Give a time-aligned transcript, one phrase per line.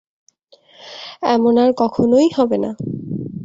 [1.25, 2.71] এমন আর কখনোই হইবে না।